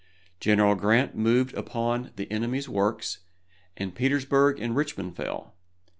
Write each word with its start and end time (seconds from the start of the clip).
General 0.39 0.73
Grant 0.73 1.15
moved 1.15 1.53
upon 1.53 2.09
the 2.15 2.25
enemy's 2.31 2.67
works, 2.67 3.19
and 3.77 3.93
Petersburg 3.93 4.59
and 4.59 4.75
Richmond 4.75 5.15
fell. 5.15 5.53